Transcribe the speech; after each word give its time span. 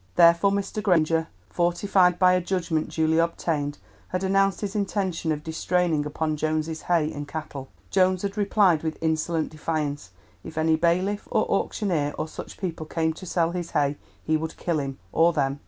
Therefore 0.15 0.49
Mr. 0.49 0.81
Granger, 0.81 1.27
fortified 1.51 2.17
by 2.17 2.33
a 2.33 2.41
judgment 2.41 2.89
duly 2.89 3.19
obtained, 3.19 3.77
had 4.07 4.23
announced 4.23 4.61
his 4.61 4.75
intention 4.75 5.31
of 5.31 5.43
distraining 5.43 6.07
upon 6.07 6.37
Jones's 6.37 6.81
hay 6.81 7.11
and 7.13 7.27
cattle. 7.27 7.67
Jones 7.91 8.23
had 8.23 8.35
replied 8.35 8.81
with 8.81 8.97
insolent 8.99 9.51
defiance. 9.51 10.09
If 10.43 10.57
any 10.57 10.75
bailiff, 10.75 11.27
or 11.29 11.45
auctioneer, 11.51 12.15
or 12.17 12.27
such 12.27 12.57
people 12.57 12.87
came 12.87 13.13
to 13.13 13.27
sell 13.27 13.51
his 13.51 13.69
hay 13.77 13.95
he 14.23 14.37
would 14.37 14.57
kill 14.57 14.79
him, 14.79 14.97
or 15.11 15.33
them. 15.33 15.59